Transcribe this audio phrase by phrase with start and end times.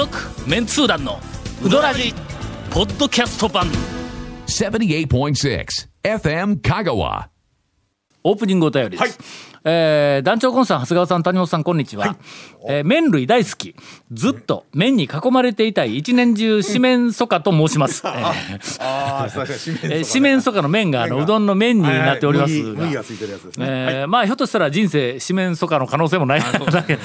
[0.00, 0.18] 続
[0.48, 1.20] メンツー団の
[1.62, 2.14] ウドラジ
[2.70, 3.66] ポッドキャスト版。
[4.46, 5.66] 78.6
[6.02, 7.26] FM Kagawa.
[8.24, 9.18] オープニングお便りです、
[9.64, 12.16] えー団長コンさん長谷川さん谷本さんこんにちは、
[12.66, 13.74] えー麺類大好き。
[14.12, 18.10] ずっと麺に囲まれていたい一年中四面楚歌と申します、 う。
[18.10, 23.66] えー四面楚歌の麺があのうどんの麺になっておりますが、はいはい麦麦がついてるやつですね。
[23.68, 26.98] えーまあひょっとしたら人生四面楚歌の可能性もないだけ、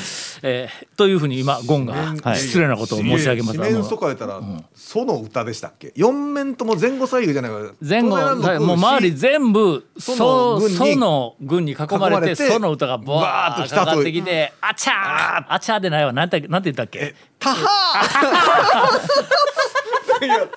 [0.43, 1.93] えーというふうに今ゴンが、
[2.23, 3.57] はい失礼なことを申し上げます。
[3.57, 4.39] 四面楚歌言ったら、
[4.73, 5.91] その歌でしたっけ？
[5.95, 7.57] 四面とも前後左右じゃないか。
[7.81, 15.53] 前後はいもう周り全部その軍に囲まれて囲まれてその歌がバーッとかかってきてあちゃー。
[15.53, 16.13] あちゃーでないわ。
[16.13, 17.15] なんてなんて言ったっけ？
[17.39, 17.57] たは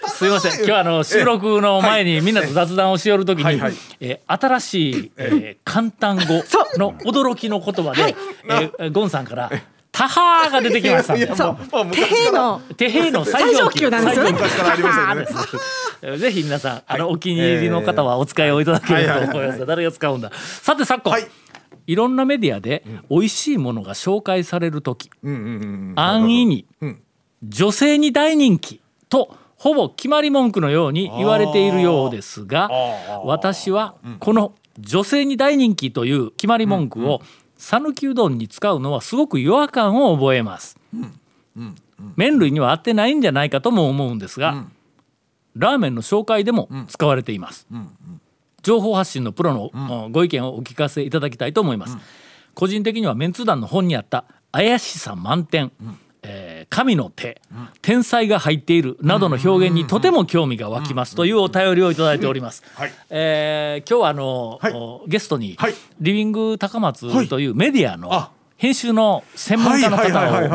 [0.09, 0.55] すいません。
[0.56, 3.74] 今日はあの収録の前にみんなと雑談をしよるときに、はいはい。
[4.01, 6.22] えー新しい、えー簡単語
[6.77, 8.14] の驚きの言葉で、
[8.78, 9.50] えーゴンさんから
[9.91, 11.25] 「タハー」が出てきましたんで。
[11.25, 12.61] いやもうまあ手平の。
[12.77, 14.25] 手平の最上級なんですよ。
[14.25, 15.17] ね昔からありましたよ。
[15.20, 15.27] ね。
[16.02, 20.30] えーぜひ皆さん、あの、お気に入りの方はお使いをいただければと思いますが、誰が使うんだ？
[20.62, 21.19] さて、昨今、は
[21.89, 25.92] いい、ろんなメディアで、美味しいものが紹介されるとき、うんうんうん。
[25.97, 26.67] 安易に、
[27.42, 32.70] 女性に大人気と、ほぼ決まり文句のように言われているようですが、
[33.25, 37.22] 私は、この女性に大人気という決まり文句を、
[37.56, 40.78] 讃岐うどんに使うのはすごく違和感を覚えます。
[42.17, 44.67] 麺類には合ってないんじゃないかとも思うんですが、
[45.56, 47.67] ラーメンの紹介でも使われています、
[48.62, 51.97] 情報発信のプロの、ご意見をお聞かせいただきたいと思います、
[52.55, 55.73] 個人的にはメンツ団の本にあった怪しさ満点、
[56.23, 57.41] えー神の手、
[57.81, 61.14] 天才が入っているなどの表現にとても興味が湧きます。
[61.14, 62.92] というお便りをいただいております、はい。
[63.09, 64.73] えー今日はあの、はい。
[64.75, 65.75] おゲストに、はい。
[66.01, 68.33] リビング高松というメディアのあ。
[68.59, 70.08] 編集の専門家の方をお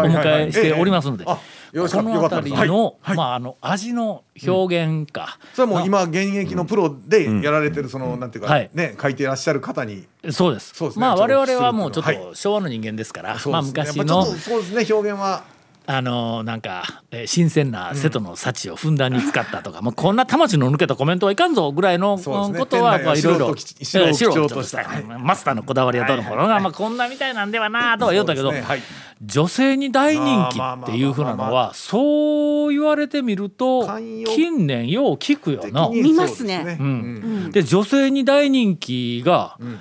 [0.06, 2.56] 迎えしておりますのであよろしかこのよかったです。
[2.56, 8.70] 辺りの、まああの味の表現か、それはもう今現役のプロでやられてるそのなんていうかはい。
[8.74, 10.08] ね書いていらっしゃる方に。
[10.32, 10.74] そうです。
[10.76, 11.02] そうですね。
[11.02, 12.18] まあ我々はもうちょっはい。
[12.18, 14.86] と昭和の人間ですから、まあ昔のそうですね。
[14.94, 15.44] 表現は。
[15.86, 21.72] あのなんか、えー新鮮な瀬戸の幸をふんだんに使ったとか、もうこんな魂の抜けたコメントはいかんぞ。
[21.72, 28.62] ぐらいのことはいろいろ素としてえー素人マスターのこだわりはどうのこうのが、まあ、こんなみたいなんではなとは言ったけど、ね。
[28.62, 28.82] はい。
[29.22, 33.88] 女性に大人気っていうふうなのはそう言われてみると
[34.36, 35.90] 近年よう聞くよな。
[35.90, 36.76] 見ますね。
[36.78, 37.52] そうん。
[37.52, 39.80] で女性に大人気が、うん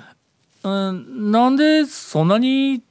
[1.31, 2.81] なんでそんなに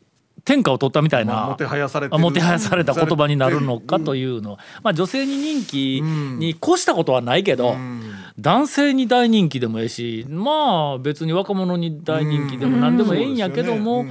[0.44, 4.52] 天下を取ったみたいな、まあもてはやされもてはやされた言葉になるのかというの。
[4.52, 7.76] は、まあ、女性に人気に越したことはないけど、
[8.38, 14.04] 男性に大人気でもええしまあ別に若者に大人気でも何でもええんやけども、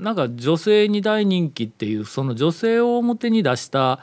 [0.00, 4.00] なんか女性に大人気っていうその女性を表に出した、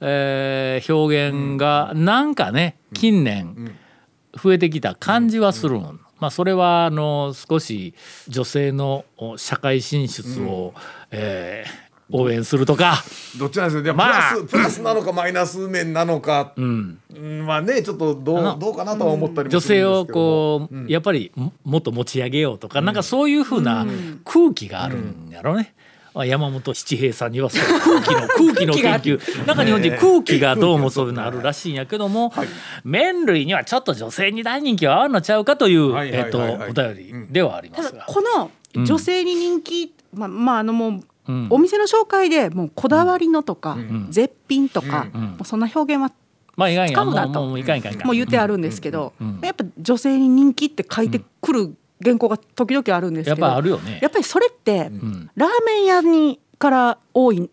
[0.00, 3.76] えー表現がなんかね近年
[4.34, 5.94] 増えてきた感じはするの。
[6.22, 7.94] まあ、それはあの少し
[8.28, 10.72] 女性のお社会進出を、
[11.10, 13.02] えー応援するとか、
[13.38, 13.94] どっちなんですよ。
[13.94, 14.34] まあ。
[14.34, 16.52] ラスプラスなのかマイナス面なのか。
[16.56, 20.68] うん、うんまあねちょっとどうどうかなとは思ったりも女性をするんですけども。
[20.68, 23.86] こう、やっぱりももっと持ち上げようとか、なんかそういうふうな
[24.26, 25.72] 空気があるんやろね。
[25.74, 25.82] あ
[26.14, 29.46] 山本七平さんにはそう空気の 空気の研究。
[29.46, 32.32] なんか日本人空気がどうもそういうのあるらしいんやけども、
[32.84, 38.00] 麺類にはちょっと女性に大人気は合うのちゃうかという、はいはいえっとはいはいお便りではありまたすが。
[38.00, 38.50] だこの
[38.84, 41.46] 女性に人気、まあまああのもう、うん。
[41.50, 43.76] お店の紹介でもうこだわりのとか、
[44.10, 45.20] 絶品とか、うん。
[45.22, 46.12] もうそんな表現は
[46.56, 47.40] まあいかんや使うなと。
[47.40, 48.06] もうもういかんいかんいかん。
[48.06, 49.38] もう言ってあるんですけど、うん。
[49.38, 49.40] うん。
[49.42, 53.98] やっぱ女性に人気って書いてくる原稿が時々あるんですやっけど、ぱあるよね。
[54.02, 55.30] やっぱりそれって、ん。
[55.34, 57.50] ラーメン屋にから大い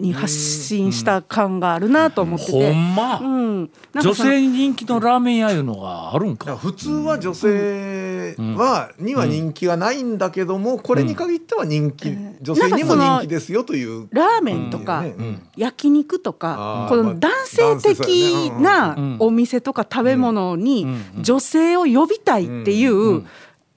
[0.00, 6.56] に発信した感があるなと思ってて、ほんま、うん、なん女性に人気のラーメン屋いうのがあるんか。
[6.56, 14.08] 普通は女性は、には人気がないんだけども、これに限っては人気、女性にも人気ですよという。
[14.10, 15.42] ラーメンとか、うん。
[15.56, 19.16] 焼肉とかこの男性的なうん。
[19.20, 20.86] お店とか食べ物に
[21.20, 23.24] 女性を呼びたいっていう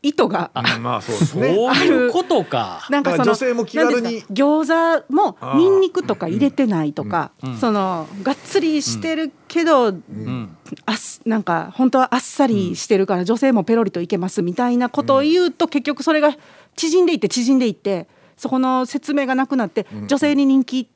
[0.04, 2.86] 意図がうんまあそうですそううことか。
[2.90, 4.34] なんかその女性も気軽になんですか？
[4.34, 10.58] 餃子もニンニクとか入れてないとか、そのがっつりしてるけど、うん。
[10.86, 10.96] あっ
[11.26, 16.36] なんか本当はあっさりしてるから女性もペロリといけますみたいなことを言うと結局それが
[16.76, 20.88] 縮んでいって縮んでいってそこの説明がなくなって女性に人気っ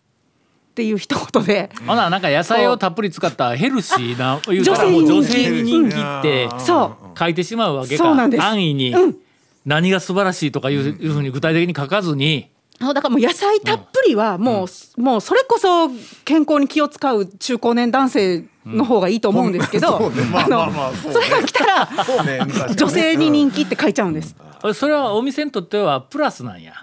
[0.73, 1.69] ていう一言で。
[1.87, 4.75] ほななんか野菜をたっぷり使ったヘルシーな女
[5.23, 6.49] 性に人気って。
[6.59, 8.09] そう書いてしまうわけか。
[8.09, 8.93] 安易に。
[8.93, 9.15] うん。
[9.65, 12.49] 何が素晴らしいとかいういうふうに具体的に書かずに。
[12.79, 14.67] そうだからもう野菜たっぷりはも
[14.97, 15.89] う,、もうそれこそ
[16.25, 19.99] 健康に気を使う中高年男性の方がいいと思うんですけど、あ
[20.47, 21.13] まあまあそうね。
[21.13, 22.39] それが来たらね。
[22.75, 24.35] 女性に人気って書いちゃうんです。
[24.73, 26.73] それはお店にとってはプラスなんや。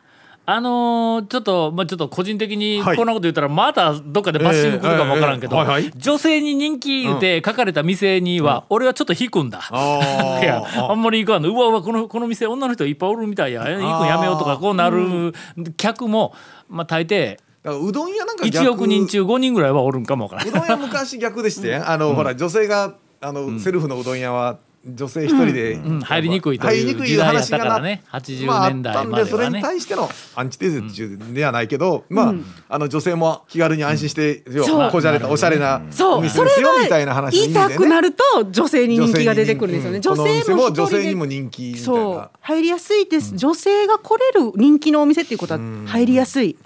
[0.46, 2.96] あのーちょっとまあちょっと個人的にはい。
[2.96, 5.56] こんなこと言ったらまたどっかでバッシング来るかもわからんけど、
[5.96, 9.61] 女性に人気で書かれた店には俺はちょっと引くんだ。
[9.70, 11.50] あ いやーあんまり行かんの。
[11.50, 13.62] うわうわこのこの店女の人いっぱいおるみたいや。
[13.62, 15.32] 行くんやめようとかこうなる
[15.76, 16.35] 客も、
[16.69, 18.67] まあ、大抵うどん屋なんか逆。
[18.67, 20.49] 1億人中5人ぐらいはおるんかもわからん。
[20.49, 22.93] うどん屋昔逆でして、あの、ほら女性が
[23.23, 28.03] あの、セルフのうどん屋は女性一人で、うん入りにくいという時代やった話がなからね。
[28.13, 29.63] 80まあ、あっ年代たんでそれにまではね。
[29.63, 32.35] 対してのアンチテーゼではないけど、まあ
[32.69, 36.29] あの女性も気軽に安心して、うはこじゃれたおしゃれなおそう。
[36.29, 40.01] それ店ですよみたいなが話言いたくなると女性に人気が出てくるんですよね。
[40.01, 42.17] 女女性性も女性にも人気みたいそう。
[42.17, 46.57] な入りやすいです、女性が来れる人気のお店っていうことは入りやすい、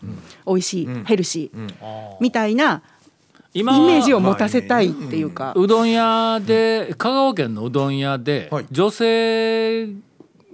[0.46, 1.70] 美味しい、ヘルシー、
[2.20, 2.82] みたいな
[3.58, 8.66] イ今メージを持たせたいっていうか、うどん屋で香川県のうどん屋ではい。
[8.70, 9.86] 女性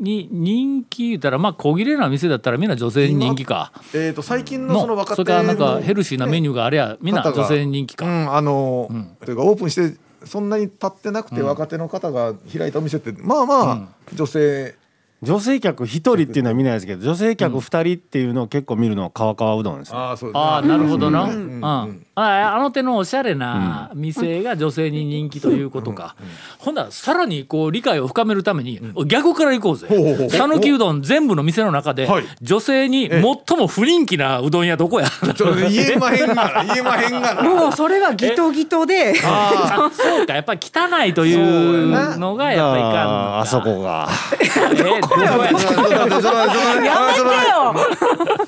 [0.00, 3.72] に人気言ったらまあ小切れな店だったらみんな女性に人気か。
[3.92, 8.06] えー、と最近のそのの若手それからなんかヘルシーなメニュューがあれやみんな女性に人気か。
[8.06, 8.88] うん、あの、
[9.24, 14.74] というかオープンしてそんなに経ってなくて若手の方が開いたお店って、まあまあ、女性。
[15.22, 20.40] 女性客一人っていうのは見ないですけど女性客二人っていうのを結構見るのは川川うどんですねああそうですね。
[20.40, 21.32] ああなるほどな、うん。
[21.32, 26.14] うんああの手のおしゃれな店が女性に人気ということか、
[26.58, 29.88] ほんならさらにこう理解を深めるために逆から行こうぜ。
[30.30, 33.22] 讃岐うどん全部の店の中ではい女性に最
[33.58, 35.08] も不人気なうどん屋どこや？
[35.08, 36.64] ちょっと言えまへんがな。
[36.72, 37.42] 言えまへんがな。
[37.42, 39.14] もうそれはギトギトで。
[39.24, 40.34] あそうか。
[40.34, 43.02] やっぱり汚いというのがやっぱいかんのか。
[43.04, 44.08] ああそこが。
[44.70, 45.74] えどこややめてよ。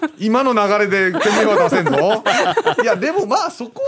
[0.19, 2.23] 今の流れで煙は出せんぞ。
[2.83, 3.83] いやでもまあそこ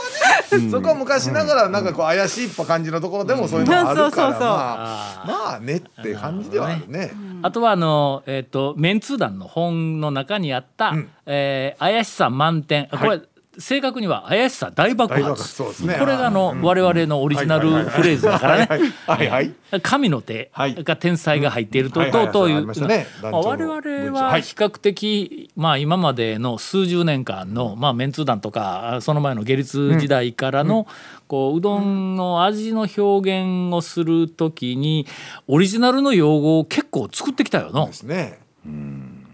[0.51, 4.41] はね、そこは昔ながらなんかこう怪しい感じのところでもそういうのがあるから、そうそうそう。
[4.41, 7.13] まあまあねって感じではあるね。
[7.43, 11.09] あとはあの、えっとメンツー団の本の中にあった、ん。
[11.27, 12.89] えー怪しさ満点。
[12.89, 13.21] これ、
[13.59, 15.97] 正確には怪しさ大爆大爆発発そうですね。
[15.99, 18.93] これがあの、我々のオリジナルフレーズだからね。
[19.07, 19.53] はいはい
[19.83, 20.83] 神の手はい。
[20.83, 22.11] が天才が入っているとうん。
[22.11, 23.07] とうとういうね。
[23.23, 24.43] 我々ははい。
[24.43, 30.87] 比較的、まあ、今までの数十年間の、まあ、メンツー団とかあその前の下律時代からの、
[31.27, 35.07] こううどんの味の表現をするときに
[35.47, 37.93] オリジナルの用語を結構作ってきたよなで。
[37.93, 38.39] すね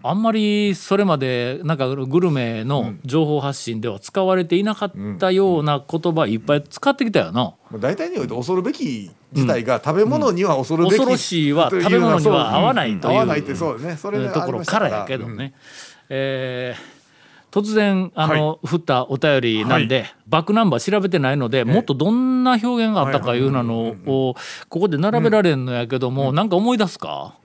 [0.06, 7.54] あんまりそれまでなんかグルメの情報発信では使われていなかったような言葉いっぱい使ってきたよな。
[7.78, 13.14] 大体において恐るべき自体が食べ物には恐るべき、恐ろしいは食べ物には合わないという。
[13.14, 13.96] 合わないってそうね。
[13.96, 15.54] それでところからやけどね。
[16.10, 16.94] えー
[17.54, 24.34] 突然あの、降ったお便りなんで、バックナンバー調べてないので、もっとどんな表現があったかいうなのを
[24.68, 27.36] ここで並べられんのやけども、なんか思い出すか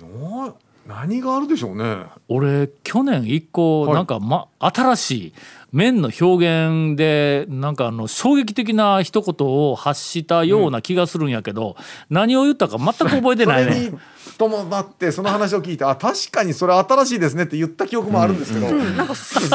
[0.00, 0.54] な
[0.88, 5.34] 何があるでしょうね俺去年一個はいなんか、ま、新しい
[5.70, 11.76] 麺の表現でなんかあの衝撃的な一言を発したような気がするんやけど、
[12.08, 13.72] 何を言ったか全く覚えてないね。
[13.72, 13.98] それに
[14.38, 18.68] 伴ってその話を聞いてあ確かにそれ新しいですねって言った記憶もあるんですけど、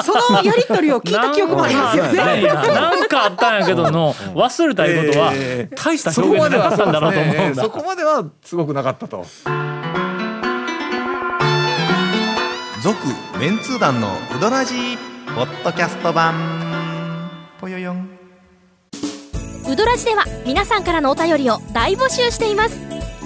[0.03, 2.13] そのやり取りを聞いた記憶もありますよね。
[2.13, 7.63] なんかなんかあったんやけどの忘れたいことはえー大した表現じゃなかったんだなと思うんだ。
[7.63, 9.25] そこまではすごくなかったと。
[12.83, 12.97] 続
[13.39, 14.97] メンツー団のウドラジー
[15.33, 16.35] ポッドキャスト版。
[17.57, 18.09] ぽよよん。
[19.71, 22.77] ウドラジでは皆さんからのお便りを大募集しています。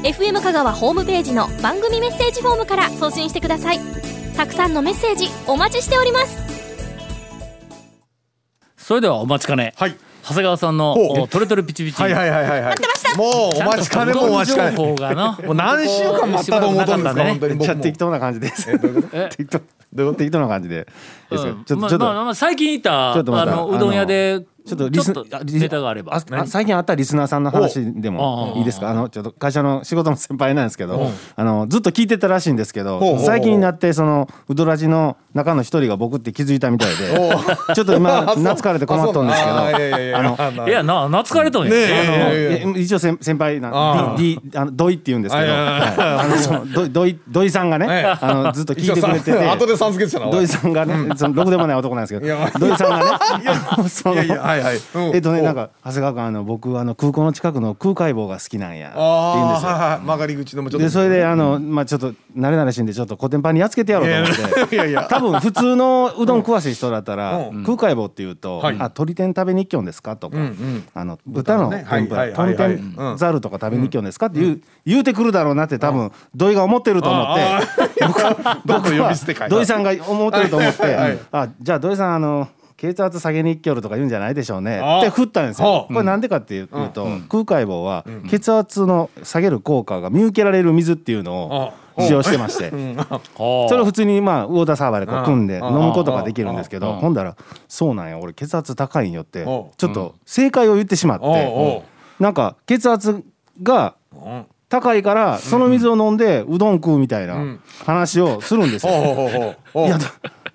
[0.04, 3.80] FM 香川ホームページの番組メッセージフォームから送信してください。
[4.36, 6.38] たくさんのメッセージお待ちしております。
[8.78, 9.98] それではお待ちかね、はい
[10.28, 12.02] 長谷川さんのトレトレピチピチ。
[12.02, 12.76] はいはいはいはいはい。
[13.18, 14.76] もうお待ちかねもお待ちかね。
[14.76, 15.40] 情報がな。
[15.44, 17.76] も う何週間待ったと思ったんですか本当にも。
[17.76, 18.48] 適当な感じで。
[18.50, 18.66] す
[19.38, 19.46] 適
[19.96, 20.86] 当適当な感じで。
[21.30, 21.98] ちょっとちょっと。
[22.00, 23.14] まあまあまあ最近行った。
[23.14, 25.14] あのうどん屋でちょっとリス
[25.60, 26.14] ネタがあれば。
[26.14, 28.90] ああ最近あったリスナーさんの話でおもういいですか？
[28.90, 37.36] あのちょっと会社の仕事の先輩なんですけどあのずっと聞いてたらしいんですけど最近になってそのウドラジの中の一人が僕って気づいたみたいで
[37.76, 39.62] ちょっと今 懐かれて困っとんですけどあ
[40.52, 41.74] のいやな懐かれとんや、
[42.76, 44.18] 一応先先輩なあー。
[44.18, 46.88] D, D あの土井って言うんですけど、
[47.30, 48.04] 土井さんがね、はい。
[48.06, 50.32] あのずっと聞いてくれてて、後でさん付けてたな。
[50.32, 54.78] 土井さんがね、そのろくでもない男なんですけど土井さんがね そのいやいやはい
[55.14, 55.44] えっとねお。
[55.44, 58.90] なんか長谷川君あの僕あの空港の近くの空海坊が好きなんや。
[58.90, 59.70] って言うんあですよ。
[59.70, 60.00] あはいはい。
[60.02, 60.86] 曲がり口のもちょっと。
[60.86, 64.76] でそれであのまあちょっと慣れ慣れしんでちょっとコテンパンにやっつけてやろうと思って。
[64.76, 72.78] いやいや 多分普通のうどん詳しい人だったらうん空海坊って言うと「はいあ鶏天食べに行きょんですか?」とかうんうん「あの豚のね天ぷはいらはいはいはい。
[72.78, 77.42] 豚天ざるとか食べに行きょんですか?」って言う言うてくるだろうなって多分土井が思ってると思って。
[77.42, 77.62] あ
[78.44, 79.50] あどんどん呼び捨てかい。
[79.50, 80.84] 土井さんが思ってると思って。
[80.84, 82.48] はいはい「あじゃあ土井さんあの
[82.78, 85.68] 血圧下げに行きょるとか言うんじゃないでしょうね」あって振ったんですよ。
[85.68, 85.78] は。
[85.82, 85.82] あ。
[85.88, 92.70] これなんでかっていうと空海坊は血圧の下げる効果が見受けられる水っていうのを使用してまして。
[92.70, 97.36] それを普通にまあ魚田サーバーでこう組んで飲むことができるんですけどほんだら
[97.68, 101.84] 「そうなんや俺血圧高いんよ」ってちょおっと正解を言ってしまって
[102.20, 103.24] なんか血圧
[103.64, 103.96] が
[104.70, 109.56] 高いからその水を飲んでうどん食うみたいな話をするんですよ。
[109.76, 110.06] いやど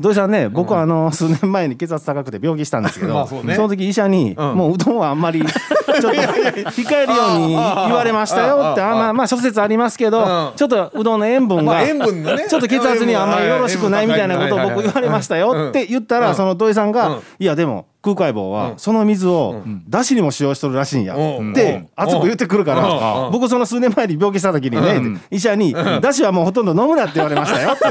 [0.02, 4.36] 土井さんね僕はあの数年前に血圧高くて病気したんですけど、 まあその時医者に、ん。
[4.36, 10.50] もううどんはあんまり ちょっと控えるように言われましたよってあまあまあ諸説ありますけど、うん。
[10.56, 12.46] ちょっとうどんの塩分が、まあ塩分のね。
[12.48, 17.20] ちょっと血圧にあんまりよろしくないみたいなことを僕言われましたよって言ったら、その土井さんが、うん。
[17.38, 21.14] いやでも空海坊はその水をだしにも使用しとるらしいんや。
[21.14, 21.52] うん。
[21.52, 22.82] って熱く言ってくるかうん。
[22.82, 27.82] ら僕その数年前に病気した時にね医者に「だしはもうほとんど飲むな」って言われましたよって。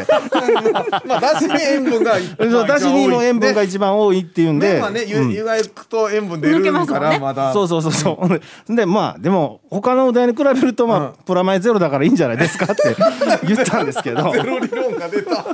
[1.07, 7.53] まあだしに塩分がそうだしにも塩分が一番多いっていうんで、麺はね湯湯がいくと塩分出るからまだ。
[7.53, 12.95] そうそうそうそう、ででまあでも他のうどん屋に比べるとまあ、プラマイゼロだからいいんじゃないですかって
[13.45, 14.29] 言ったんですけど。
[14.33, 15.45] ゼロ理論が出た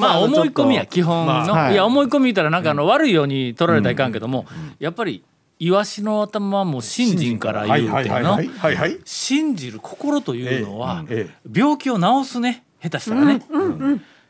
[0.00, 4.46] まあ思い込みや基本の、はいいや思い込み言ったらなんかあの悪いように取られたらいかんけども、
[4.78, 5.22] やっぱり
[5.58, 8.32] イワシの頭はもう信心から言うての。
[8.32, 11.04] はいはいはい信じる心というのは
[11.52, 13.42] 病気を治すね下手したらね。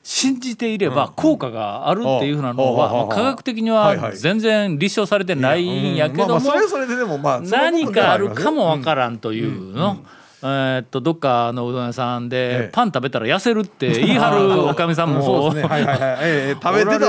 [0.03, 3.09] 信じていれば効果があるっていうふうなのはうん。
[3.09, 9.99] まあ科学的には全然立証されてないんやけども何かあるかもわからんというの。
[10.43, 15.75] えーっとどっかのうどん屋さんえでえパン食べたら痩せるって言い張る おかみさんも食べてた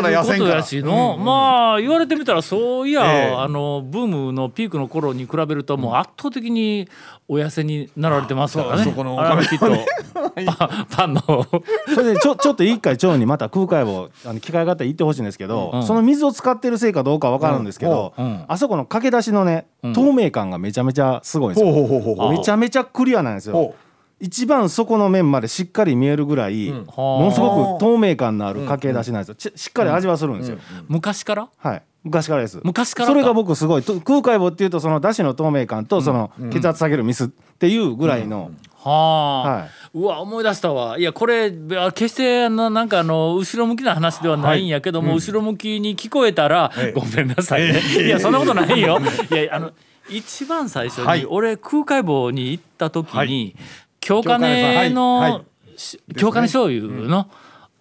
[0.01, 0.63] ら痩せんおから。
[0.63, 3.35] しの、まあ言われてみたらそういや、ええ。
[3.35, 6.87] あのブームのピークの頃に比べるともう圧倒的に
[7.27, 8.83] お痩せになられてますからね。
[8.83, 11.21] そこのあれはきっとパンパンの。
[11.93, 15.83] それでちょ ちょっと一回腸にまた空海をあの機会があったら行ってほしいんですけど、うん。
[15.83, 18.25] その水を使ってるせいかどうかわかるんですけど、うん。
[18.25, 18.45] うん。
[18.47, 22.29] あそこの駆け出しのね透明感がめちゃめちゃすごいんですよ。
[22.29, 23.53] めちゃめちゃクリアなんですよ。
[23.53, 23.75] ほ。
[24.19, 29.35] 一番底の面までしっかり見えるぐらい、ものすごく透明感のある駆け出しなんですよ。
[29.35, 30.57] ちしっかり味はするんですよ。
[30.87, 31.49] 昔から？
[31.57, 31.81] はい。
[32.03, 32.59] 昔からです。
[32.63, 33.07] 昔から。
[33.07, 33.83] それが僕すごい。
[33.83, 40.97] と空海棒っていうとそのだしの透明感とその血圧下げるミスっていうぐらいの、はあ、はうわ思い出したわ。
[40.97, 48.99] いやこれあ決してあのなんかあの後ろ向きな話ではないんやけども、後ろ向きに聞こえたら、ええごめんなさいね、いやそんなことないよ。
[49.31, 49.71] いやあの
[50.09, 51.25] 一番最初に、はい。
[51.25, 53.55] 俺空海坊に行った時に、はい。
[53.99, 55.31] 京金の、はい。
[55.33, 55.79] はい。
[55.79, 57.29] し京金醤油の、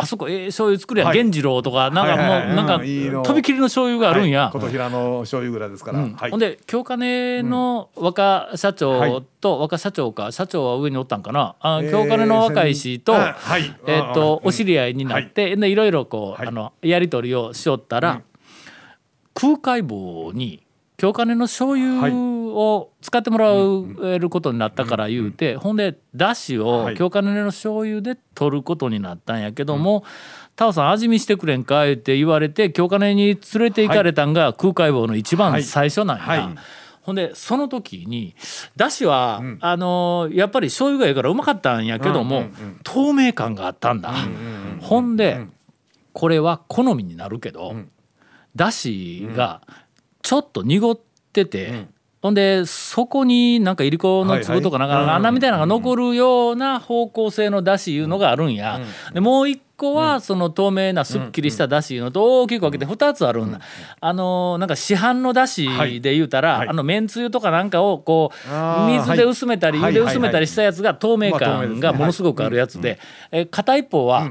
[0.03, 1.17] あそこええ醤油作るやん、はい。
[1.19, 2.47] 源次郎とかなんかもう、はいはい。
[2.49, 3.23] はいなんか、うんいいの。
[3.23, 4.45] とびきりの醤油があるんや。
[4.45, 4.53] はい。
[4.53, 6.15] 琴平の醤油蔵ですから、うん。
[6.15, 6.31] はい。
[6.31, 11.57] ほんで京金の若社長と、若社長か社長は上におったんかな。
[11.61, 13.75] あえー京金の若い氏と,、あはい。
[13.87, 14.49] えーっとうん。
[14.49, 16.49] お知り合いになって、でいろいろこう、はい。
[16.49, 18.23] あのやり取りをしよったら、
[19.35, 20.63] 空海坊に
[20.97, 22.11] 京金の醤油
[22.53, 23.51] を使ってもら
[24.13, 26.97] えることになったから言うて、ほんでだしをはい。
[26.97, 30.05] 京金の醤油で取ることになったんやけども
[30.57, 36.25] 「タオさん味見してくれんか?」って言われて京金に連れて行かれたんが空海坊の一番最初なんや。
[37.03, 38.35] ほんでその時に
[38.77, 42.45] だしは、あのーやっぱり醤油がいいからうまかったんやけども、
[42.85, 44.13] 透明感があったんだ。
[44.81, 45.47] ほんで、
[46.13, 47.75] これは好みになるけど、
[48.55, 49.63] だしが
[50.23, 50.99] ちょっと濁っ
[51.33, 51.87] てて、
[52.23, 58.81] ほんでそこになんかいりこの粒とかなんか穴みたいなのが残るような方向性のだしいうのがあるんや。
[59.15, 63.61] でもう一個はその透明なすっきりしただしいうのと大きく分けて2つあるんだ。
[64.01, 65.67] あのーなんか市販のだし
[66.03, 66.69] で言うたら、はい。
[66.69, 72.99] あのめんつゆとかなんかをこう水で薄めたりはい湯で薄めたりしたやつが透明感がものすごくあるやつで、
[73.33, 74.31] え片一方は、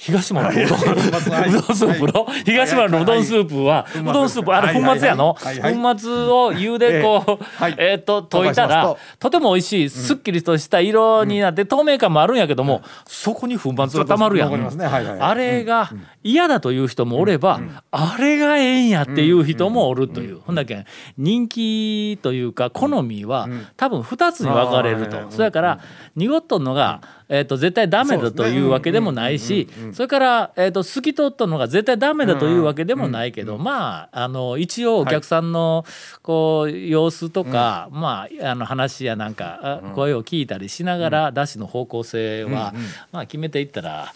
[0.00, 0.78] 東丸のうどん。
[0.80, 5.36] うどんスープの東丸のうどんスープはうどんスープあれ粉末やの？
[5.38, 5.60] はい。
[5.60, 5.74] はい。
[5.74, 7.74] 粉末を湯でこうはい。
[7.78, 9.30] えっと溶いたらと。
[9.30, 14.86] ても美味しいすっきりとした色になって透明感もあるんやけどもそこに粉末がたまるや残りますね。
[14.86, 15.04] はい。
[15.04, 15.18] はい。
[15.18, 15.90] んあれが
[16.22, 20.40] 嫌だという人もおればあれがええんやっていう人もおるという。
[20.40, 20.84] ほんだけん
[21.18, 25.18] 人気というか好みは多分2つに分かれると。
[25.28, 25.78] そやから
[26.16, 35.84] 濁っとんのがえー、と絶対ダメだというわけでもないしそれから、えー、と透き通ったのが絶対ダメだというわけでもないけど、まああの一応お客さんの
[36.22, 42.74] こう様子とか、まああの話やなんか、あ声を聞いたりしながら、出汁の方向性は、
[43.12, 44.12] まあ決めていったら、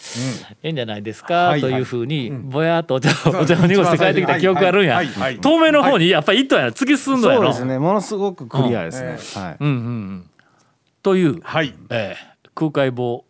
[0.63, 5.01] ええんじゃないですか、はいというふうに、ぼやっとお茶をお茶を濁して帰ってきた記憶あるんや、
[5.41, 7.43] 透明の方にやっぱり一頭や突き進んだやろ。
[7.43, 7.79] そうですね。
[7.79, 9.57] ものすごくクリアですね、はい。
[9.59, 10.29] うんうんうん、
[11.01, 11.73] という、はい。
[11.89, 13.23] えー空海棒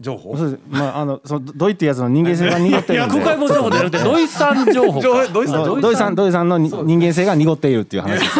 [0.00, 0.36] 情報？
[0.36, 0.62] そうです。
[0.68, 3.20] まああのそのドイってやつの人間性が濁ってるんで。
[3.20, 5.00] 空海棒情報じゃなくて 土井さん情報か。
[5.00, 5.64] 情報土井さん。
[5.64, 8.30] ど土井さん土井さんのに人間性が濁っているっていう話です。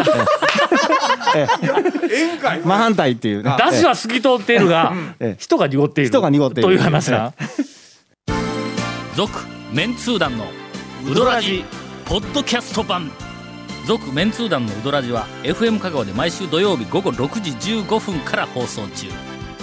[1.37, 1.47] え
[2.03, 2.59] 宴会？
[2.59, 3.43] え真反対っていう。
[3.43, 3.55] ね。
[3.71, 5.35] 出汁は透き通っているがええ。
[5.39, 6.09] 人が濁っている。
[6.09, 6.63] 人が濁っている。
[6.63, 7.33] という話な
[9.15, 9.31] 続
[9.71, 10.45] メンツー団の
[11.09, 11.63] ウドラジ
[12.05, 13.09] ポッドキャスト版。
[13.85, 19.07] 続メンツー団のウドラジは FM 香川で毎週土曜日午後6時15分から放送中